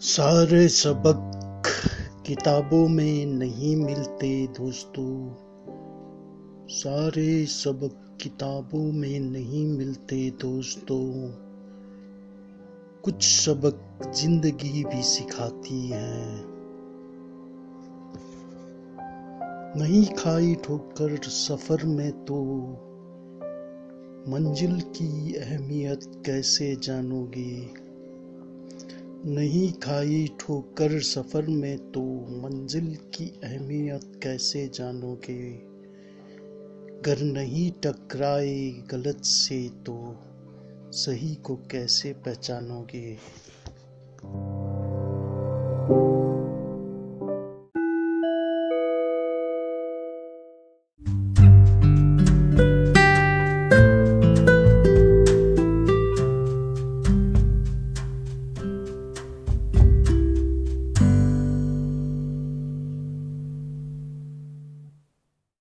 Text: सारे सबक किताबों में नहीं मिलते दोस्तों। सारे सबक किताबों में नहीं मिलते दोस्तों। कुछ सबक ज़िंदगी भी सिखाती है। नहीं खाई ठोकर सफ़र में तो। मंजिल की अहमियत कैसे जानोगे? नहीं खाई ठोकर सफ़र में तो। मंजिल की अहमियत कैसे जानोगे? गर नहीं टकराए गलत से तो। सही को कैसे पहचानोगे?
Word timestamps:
सारे 0.00 0.68
सबक 0.68 1.32
किताबों 2.26 2.88
में 2.88 3.26
नहीं 3.26 3.76
मिलते 3.76 4.46
दोस्तों। 4.46 5.34
सारे 6.68 7.46
सबक 7.46 8.18
किताबों 8.22 8.92
में 8.92 9.20
नहीं 9.20 9.66
मिलते 9.66 10.30
दोस्तों। 10.30 11.30
कुछ 13.04 13.22
सबक 13.22 14.12
ज़िंदगी 14.14 14.84
भी 14.84 15.02
सिखाती 15.02 15.88
है। 15.88 16.57
नहीं 19.76 20.06
खाई 20.06 20.54
ठोकर 20.54 21.16
सफ़र 21.16 21.84
में 21.84 22.24
तो। 22.24 22.44
मंजिल 24.28 24.80
की 24.80 25.34
अहमियत 25.34 26.22
कैसे 26.26 26.76
जानोगे? 26.76 27.68
नहीं 29.30 29.72
खाई 29.72 30.28
ठोकर 30.40 31.00
सफ़र 31.00 31.46
में 31.46 31.92
तो। 31.92 32.02
मंजिल 32.30 32.94
की 32.94 33.40
अहमियत 33.44 34.20
कैसे 34.22 34.68
जानोगे? 34.68 35.52
गर 37.02 37.22
नहीं 37.22 37.70
टकराए 37.70 38.70
गलत 38.70 39.20
से 39.24 39.68
तो। 39.68 40.16
सही 40.92 41.34
को 41.34 41.56
कैसे 41.56 42.12
पहचानोगे? 42.12 43.16